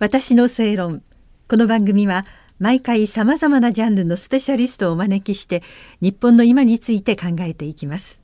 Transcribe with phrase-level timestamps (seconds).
[0.00, 1.04] 私の正論。
[1.48, 2.26] この番組は
[2.58, 5.62] 毎回さまざまなジャンルのスペシャリストをお招きして
[6.00, 8.20] 日本の今について考えていきます。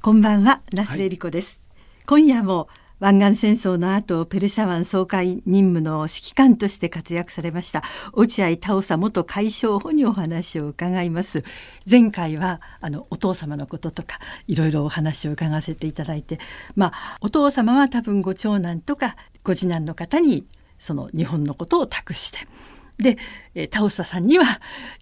[0.00, 7.82] こんばんは那須恵理子です、はい、今夜も湾岸戦争の後ペルシャ湾総会任務の指揮官として活躍されました
[8.14, 11.44] 落合太夫元海将補にお話を伺います。
[11.88, 16.38] 前回はあのお父様のこととかいろいろお話を伺わせていただいて
[16.74, 20.46] まあお父様は多分ご長男とかご次男の方に
[20.80, 22.38] その日本のことを託して。
[22.98, 23.16] で、
[23.54, 24.44] えー、タオサさんには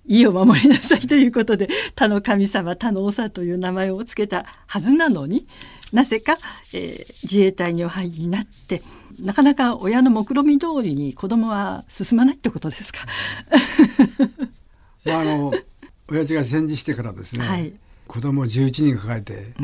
[0.07, 5.49] 家を守りなさいということで他の神様他の長という名前を付けたはずなのに
[5.93, 6.37] なぜか、
[6.73, 8.83] えー、自衛隊にお入りになって
[9.21, 13.01] なかなか親の目論見通りに子供は進まないってことですか？
[15.05, 15.53] まあ、あの
[16.09, 17.73] 親父が戦時してからですね、はい、
[18.07, 19.55] 子供を11人抱えて、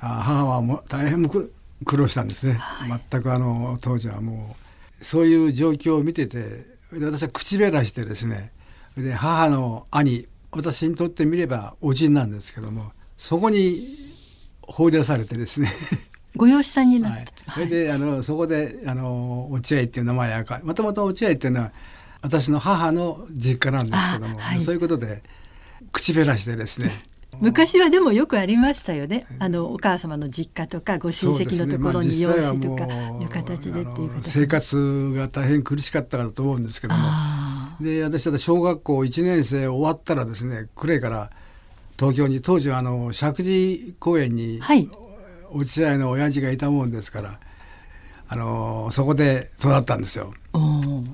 [0.00, 1.50] あ母はもう大変苦
[1.96, 4.61] 労したんですね、はい、全くあの当時はもう
[5.02, 6.64] そういう状況を見てて
[7.00, 8.52] 私は口べらしてですね
[8.96, 13.76] で母の兄私にとってみればおじなんですけどもそこに
[14.62, 15.72] 放り出されてですね。
[16.34, 21.72] ご養子さんになって、はい、それであのそこであの落合っていう名前やかもともと落合っていうのは
[22.22, 25.22] 私の母の実家なんですけども、はい、そういうことで
[25.92, 26.90] 口べらしてですね
[27.40, 29.26] 昔はでもよくありましたよね。
[29.38, 37.00] あのお母様の実家とかご親戚のところに養子とかいう形でっていう形、生活が大変苦しかったかと思うんですけども。
[37.80, 41.30] で私は小学校1年生終わったらですね呉から
[41.98, 44.88] 東京に当時はあの石神公園に、はい、
[45.50, 47.40] 落合の親父がいたもんですから
[48.28, 50.32] あのそこで育ったんですよ。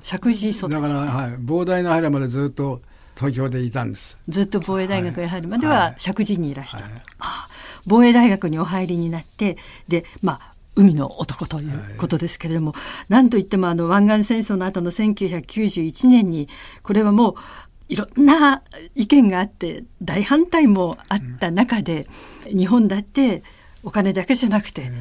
[0.03, 2.81] 石神育だから、はい、膨大な入るまでずっと
[3.19, 4.17] 東京でいたんです。
[4.29, 7.01] ずっと防衛大学に入るまでは石神にいらした、はいはい、
[7.85, 9.57] 防衛大学にお入りになって
[9.89, 16.47] でまあ海の男ということですけれども、はい、なんといってもあの湾岸戦争の後の1991年に
[16.81, 17.35] これはもう
[17.89, 18.61] いろんな
[18.95, 22.07] 意見があって大反対もあった中で、
[22.49, 23.43] うん、日本だって
[23.83, 24.91] お金だけじゃなくて、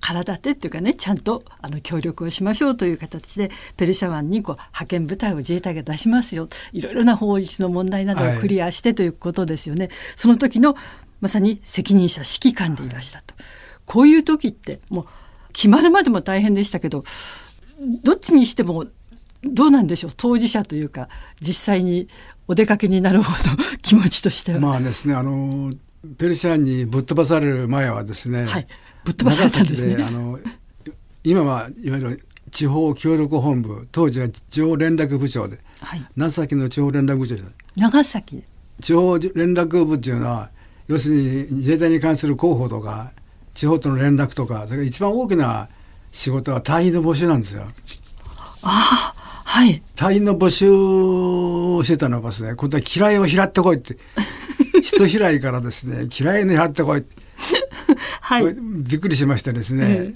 [0.00, 9.86] 体ってっていうかねちゃんとあの協力をしましょうという形でペルシャ湾にこう派遣部隊を自衛隊が出しますよいろいろな法律の問題などをクリアしてということですよね。
[9.86, 10.76] はい、その時の
[11.20, 13.34] まさに責任者指揮官でいらしたと。
[13.86, 15.06] こういう時ってもう
[15.52, 17.04] 決まるまでも大変でしたけど
[18.04, 18.86] どっちにしても
[19.44, 20.12] どうなんでしょう？
[20.16, 21.08] 当事者というか
[21.40, 22.08] 実際に
[22.48, 24.60] お出かけになるほど 気持ちとしては。
[24.60, 25.72] まあですねあの
[26.18, 28.66] ペルシャンにぶっ飛ばされる前はですね、はい、
[29.04, 30.02] ぶっ飛ばされたんですね。
[30.02, 30.38] あの
[31.24, 37.36] 今はいわゆる地方協力本部当時は地方連絡部長で、はい、長崎の地方連絡部長
[37.76, 38.44] 長崎？
[38.80, 40.50] 地方連絡部っていうのは
[40.86, 43.12] 要するに自衛隊に関する広報とか
[43.54, 45.68] 地方との連絡とかそれから一番大きな
[46.12, 47.66] 仕事は隊員の募集なんですよ。
[48.62, 49.82] ああはい。
[49.94, 53.96] 隊員の募集をしてたのがですね今度は嫌いを拾ってこいって
[54.82, 57.04] 人嫌いからですね嫌いに払ってこい。
[58.20, 60.14] はい、びっくりしましてですね、えー、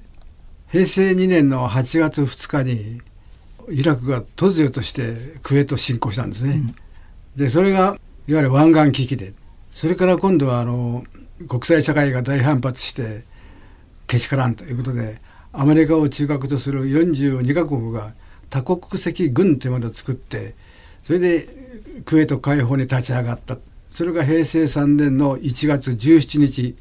[0.73, 3.01] 平成2年の8月2日に
[3.69, 6.53] イラクが突如としてクウェート侵攻したんですね。
[6.53, 6.75] うん、
[7.37, 9.33] でそれがいわゆる湾岸危機で
[9.71, 11.05] それから今度はあの
[11.49, 13.25] 国際社会が大反発して
[14.07, 15.21] けしからんということで
[15.53, 18.13] アメリカを中核とする42カ国が
[18.51, 20.55] 多国籍軍というものを作って
[21.05, 21.49] それで
[22.05, 23.57] クウェート解放に立ち上がった
[23.91, 26.77] それが平成3年の1月17日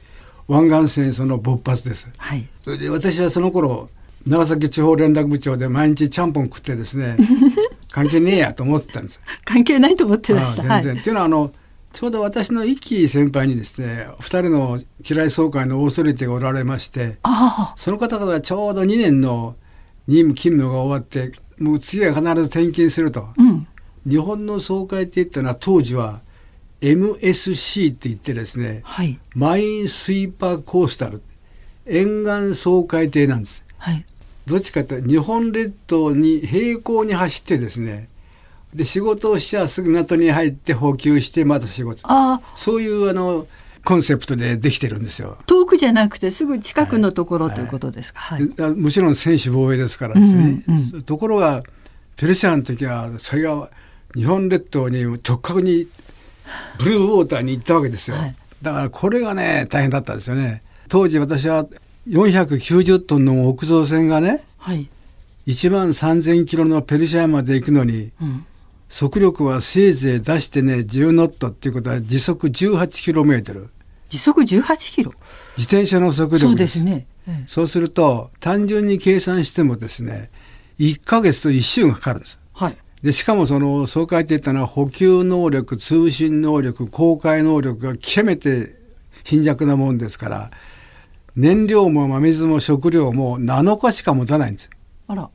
[0.47, 2.09] 湾岸戦争の勃発です。
[2.17, 2.47] はい、
[2.79, 3.89] で私はその頃
[4.25, 7.17] 長崎地方連絡部長で毎日ちゃんぽん食ってですね
[7.91, 9.19] 関係ねえやと思ってたんです。
[9.43, 10.61] 関係ないと思ってました。
[10.61, 11.51] 全然、はい、っていうのはあの
[11.93, 17.17] ちょうど私の一期先輩にですね2人の嫌い総会のオーソリティがおられまして
[17.75, 19.55] その方々ちょうど2年の
[20.07, 23.67] 任務勤務が終わってもう次は必ず転勤すると、うん、
[24.07, 26.21] 日本の総会って言ったのは当時は
[26.81, 31.21] MSC って言ってですね、はい、マインスイーパーコースタル
[31.85, 34.05] 沿岸総海艇なんです、はい、
[34.45, 38.07] どっちかって日本列島に平行に走ってですね
[38.73, 42.01] で仕事をしちゃすぐ港に入って補給してまた仕事。
[42.03, 43.47] あそういうあの
[43.83, 45.37] コンセプトでできてるんですよ。
[45.47, 48.43] 遠くじゃなくてすぐ近くのところ、はい、ということですか、はい、
[48.75, 51.63] もちろん専守防衛ですからですね、うんうん、ところが
[52.15, 53.69] ペルシャの時はそれが
[54.13, 55.87] 日本列島に直角に
[56.77, 60.63] ブルーウォーターに行ったわけですよ、はい、だからこれがね大変だったんですよね。
[60.87, 61.65] 当時私は
[62.07, 64.89] 490トンの木造船がね、はい、
[65.45, 68.45] 1万3000キロのペルシャまで行くのに、うん、
[68.87, 73.69] 速力はせいぜい出してね10ノットっていうことは時速18キロメートル。
[74.09, 75.13] 時速18キロ？
[75.57, 77.05] 自転車の速力そうですね、
[77.45, 80.31] そうすると単純に計算してもですね
[80.79, 82.39] 1ヶ月と1週がかかるんです。
[82.53, 82.77] はい。
[83.03, 88.75] で、しかもその総会って言ったのは補給能力、通信能力、公開能力が極めて
[89.23, 90.51] 貧弱なもんですから、
[91.35, 94.69] 燃料も真水も食料も7日しか持たないんです。
[95.07, 95.29] あら。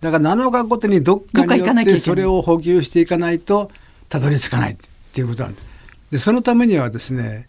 [0.00, 3.70] だから7日ごとにどっかによってそれを補給していかないと
[4.08, 4.76] たどり着かないっ
[5.12, 5.70] ていうことなんです。
[6.12, 7.48] で、そのためにはですね、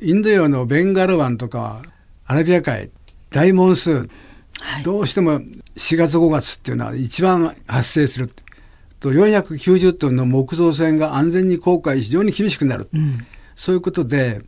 [0.00, 1.82] インド洋のベンガル湾とか
[2.26, 2.90] アラビア海
[3.30, 4.10] 大モンスーン、
[4.58, 5.40] はい、どうしても
[5.76, 8.32] 4月5月っていうのは一番発生する
[9.02, 13.26] と490トンの木造船が安全に航海非常に厳しくなる、うん、
[13.56, 14.42] そういうことで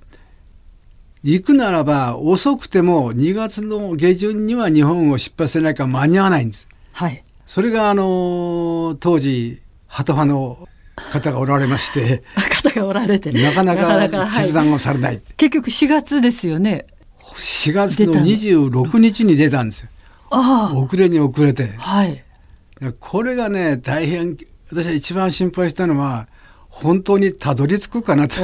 [1.25, 6.69] 行くならば遅くても2月の下旬には日本を出発せないか間に合わないんです。
[6.93, 10.69] はい、それがあの当時ハト派の
[11.11, 12.23] 方がおられまして
[12.63, 16.87] 方がおられてなかなか決断をされない、はい、結局4月ですよね。
[17.35, 19.89] 4月の26日に出たんですよ。
[20.31, 22.23] 遅れに遅れて、はい、
[23.01, 24.37] これがね大変
[24.71, 26.29] 私は一番心配したのは
[26.69, 28.35] 本当にたどり着くかなと。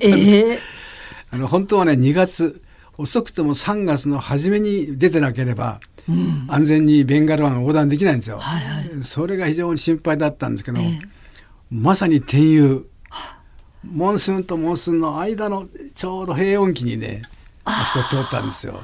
[0.00, 0.58] えー、
[1.30, 2.62] あの本当はね2月
[2.96, 11.00] 遅くとも3月の初めに出てなければ、うん、安全にベンガル湾を横断できないんですよ、はいはい、それが非常に心配だったんですけど、えー、
[11.70, 12.88] まさに転遊。
[13.84, 17.22] モンスーンとモンスーンの間のちょうど平穏期にね
[17.64, 18.80] あそこ通ったんですよ。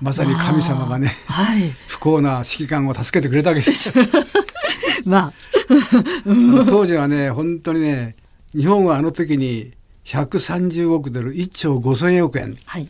[0.00, 4.04] まさに神様がね、はい、不幸な指揮官を助けてくれたわけですよ。
[5.04, 5.32] まあ。
[6.68, 8.16] 当時はね本当にね
[8.52, 9.72] 日本はあの時に
[10.04, 12.88] 130億ドル1兆5000億円、はい、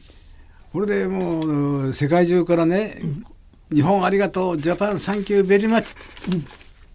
[0.72, 3.24] これでもう世界中からね、うん、
[3.76, 5.94] 日本ありがとう Japan thank you very much、
[6.32, 6.44] うん、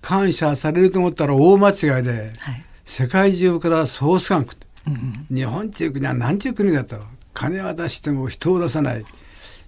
[0.01, 4.55] 感謝されると思ったら大間違いで、はい、世界中から総スカン食う、
[4.87, 6.97] うん、日本っていう国は何ちゅう国だと。
[7.35, 9.05] 金は出しても人を出さない。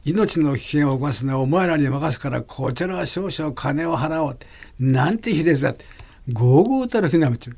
[0.07, 4.37] 命の危険を起こすのはお前らに任すからこちらは少々金を払おう。
[4.79, 5.83] なんて卑劣だって。
[6.31, 7.57] ゴーゴーたるひなめてる。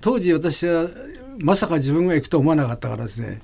[0.00, 0.88] 当時私は
[1.38, 3.42] まさか自分が行くと思わなかったからですね。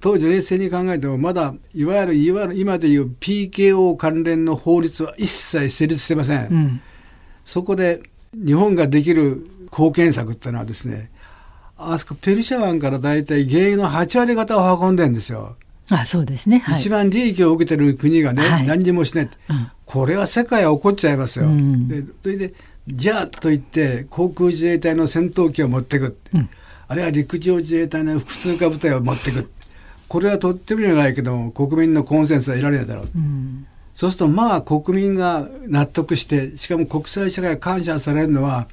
[0.00, 6.46] 当時冷静に考えてもまだいわゆるいわゆる今でいう PKO 関連の法律は一切成立してません。
[6.46, 6.80] うん、
[7.44, 8.00] そこで
[8.32, 11.10] 日本ができる貢献策っていうのはですね
[11.76, 15.56] あそこペルシャ湾から大体原油の8割方を運んでるんですよ。
[15.90, 21.46] あそうですね、はい、一番利益を受けてる国がね、はい、何にもしない、うん、これは世界は怒っちゃいますよ。
[21.46, 22.54] うん、でそれで
[22.86, 26.48] じゃあと言って航空自衛隊の戦闘機を持っていく、うん、
[26.88, 29.50] あるいは陸上自衛隊の普通科部隊を持っていく
[30.08, 33.06] これはとってもじゃないけど国民のコンセンサスは得られないだろう、
[33.94, 38.68] そうするとまあ国民が納得してしかも国際社会が感謝されるのは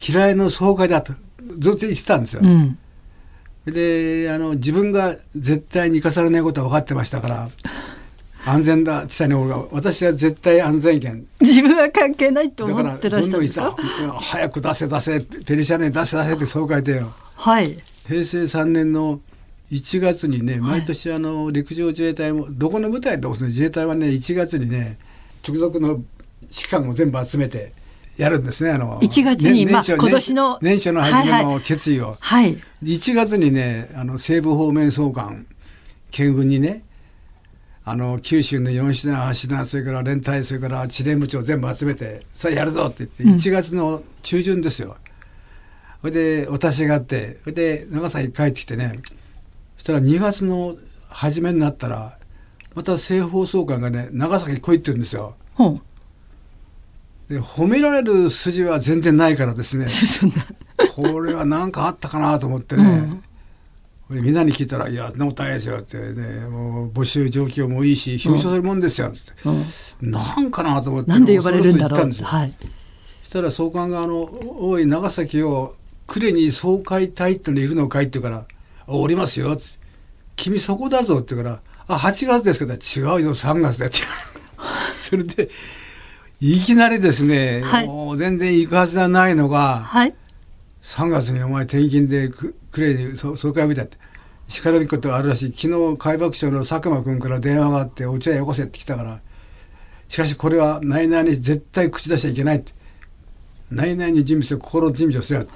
[0.00, 1.12] 嫌いの総会だと
[1.58, 2.42] ずっと言ってたんですよ。
[2.44, 2.78] うん、
[3.66, 7.48] であの自分が絶対に生かされないことは分かってましたから
[8.44, 9.64] 安全だって言ったが。
[9.72, 13.74] 私は絶対安全権自分は関係ないと思ってらしたんですか？
[14.20, 17.08] 早く出せ出せペルシャネ出せ出せってそう書いてよ。
[17.36, 17.78] はい。
[18.06, 19.20] 平成3年の
[19.72, 24.98] 1月にね毎年あの陸上自衛隊もどこの部隊でも自衛隊はね1月にね
[25.46, 26.04] 直属の指
[26.48, 27.72] 揮官を全部集めて
[28.16, 28.70] やるんですね。
[28.70, 35.46] あの1月に、まあ、今年の年初の初めの決意を、はい、1月にねあの西部方面総監
[36.10, 36.84] 県軍にね
[37.84, 44.96] あの九州の4師団8師団それから連隊それから知連部長全部集めてさあやるぞって言って1月の中旬ですよ。
[46.00, 48.94] それで私があってそれで長崎帰ってきてね
[49.76, 50.76] そしたら2月の
[51.10, 52.18] 初めになったら
[52.74, 55.34] また西方総監がね長崎来いって言うんですよ。
[55.58, 55.82] うん
[57.34, 59.86] で褒められる筋は全然ないからですね。
[60.94, 63.20] これは何かあったかなと思ってね、
[64.08, 69.18] うん、みんなに聞いたら「いやそんなことないですよ」ってねもう募集状況もいいし表彰するもんですよって、
[70.02, 72.10] うん、なんかなと思ってなんで呼ばれるんだろう。
[72.22, 72.52] はい、
[73.22, 74.22] そしたら総監があの
[74.60, 75.74] 「おい長崎を
[76.06, 78.46] 呉に総会隊ってのいるのかい?」って言うから
[78.86, 79.64] 「おりますよ」って
[80.36, 83.98] 「君そこだぞ」って言うから「あ8月ですけど違うよ3月だ」って。
[85.00, 85.50] それで
[86.40, 90.14] いきなりですね、はい、もう全然行くはずはないのが、はい、
[90.82, 93.96] 3月にお前転勤でくくれに総会見たって。
[94.48, 95.54] 叱られることがあるらしい。
[95.56, 99.20] 昨日海幕省の佐久間君から電話があってお茶屋よこせって来たから。
[100.08, 102.72] しかしこれは内々に絶対口出しちゃいけないって。
[103.70, 105.46] 内々に準備して心の準備をすれば。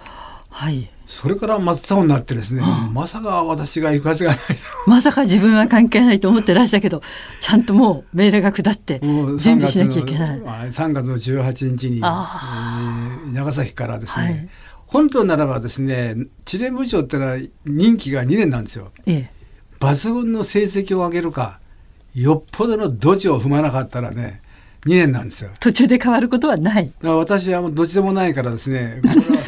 [0.48, 2.62] はいそれから真っ青になってですね、
[2.92, 4.40] まさか私が行くはずがない
[4.86, 7.00] まさか自分は関係ないと思ってらしたけど
[7.40, 14.48] ちゃんともう命令が下って準備しなきゃいけない3月の18日に、えー、長崎からですね、はい、
[14.86, 19.30] 本当ならばですね知連部長ってのは任期が2年なんですよ、ええ、
[19.80, 21.58] 抜群の成績を上げるか
[22.14, 24.42] よっぽどの土地を踏まなかったらね
[24.86, 25.50] 2年なんですよ。
[25.60, 26.90] 途中で変わることはない。
[27.02, 29.00] 私はもうどっちでもないからですね。
[29.02, 29.44] これは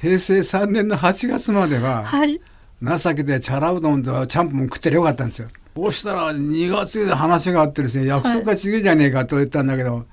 [0.00, 2.40] 平成3年の8月までは、はい。
[2.80, 5.48] 情けでチャラうどんとちゃんぽん食ってりゃよかったんですよ。
[5.74, 10.06] そうしたら2月で話があってですね、約束が違うじゃねえかと言ったんだけど、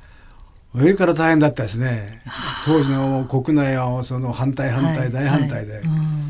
[0.74, 2.22] 上から大変だったですね。
[2.66, 5.74] 当時の国内はその反対反対、はい大反対で。
[5.74, 6.26] はいうん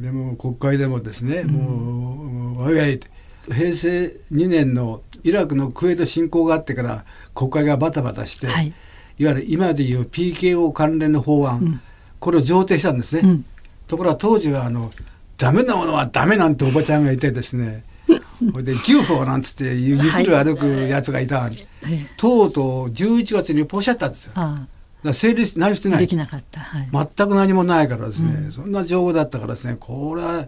[0.00, 3.00] でも国会でもですね、もう、おいおい
[3.46, 8.72] 平成2年のイラクのクウェート侵攻があってから国会がバタバタして、はい
[9.18, 11.82] い、わゆる今でいう PKO 関連の法案、
[12.20, 13.22] これを上呈したんですね。
[13.24, 13.44] うん。
[13.88, 14.90] ところが当時はあの
[15.36, 17.84] ダメなものはダメなんておばちゃんがいてですね。
[18.52, 21.52] それで UFO なんつってゆゆっくり歩くやつがいた、え
[21.86, 22.06] え。
[22.16, 24.32] とうとう11月にポシャったんですよ。
[25.02, 26.60] だ成立何してないあできなかった。
[26.60, 26.88] はい。
[27.16, 29.76] 全く何もないからですね、そんな情報だったからですね。
[29.78, 30.46] これは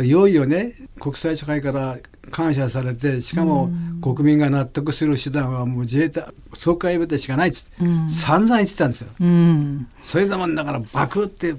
[0.00, 1.98] いよいよね国際社会から
[2.30, 3.70] 感謝されてしかも
[4.00, 9.88] 国民が納得する手段はもう自衛隊総会部でしかないっつって、うん散々言ってたんですようん。
[10.02, 11.54] それでもんだからバクって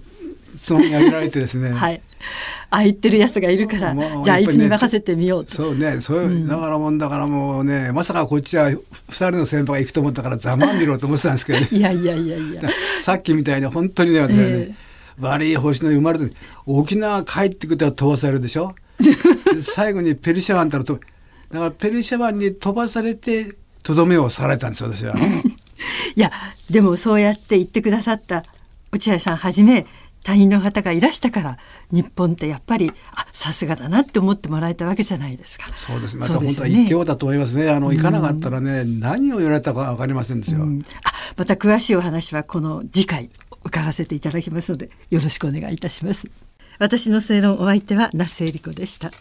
[0.62, 2.02] つまみ上げられてですね、 はい。
[2.70, 5.54] ああ言ってるやつがいるから、もうじゃああいつに任せてみようと。
[5.54, 11.68] そうね、そういう、だからもんだからもうね、まさかこっちは二人の先輩が行くと思ったからざまんみろと思ってたんですけどね。
[11.72, 12.62] いやいやいやいや。
[13.02, 14.75] さっきみたいに本当にね、私はね、え
[15.20, 16.34] 悪い星の生まれて、
[16.65, 18.74] 沖縄帰ってくると飛ばされるでしょ？
[19.00, 21.00] で最後にペルシャ湾ったらと、だ
[21.60, 25.15] からペルシャ湾に飛ばされて、とどめをされたんですよ、私は。
[26.15, 26.32] いや
[26.70, 28.46] でもそうやって言ってくださった
[28.91, 29.86] 落合さんはじめ
[30.24, 31.58] 隊員の方がいらしたから
[31.91, 35.65] 日本ってやっぱりあさすがだなって思ってもらえたわけじゃないですか。
[35.75, 36.15] そうです。
[36.15, 37.70] また本当は一興だと思いますね。
[37.70, 40.62] あの、行かなかったらね、何を言われたかわかりませんですよ。
[40.62, 43.29] うんあまた詳しいお話はこの次回
[43.63, 46.27] 伺わせていただきますのでよろしくお願いいたします。
[46.79, 49.12] 私の正論お相手は那須恵理子でした。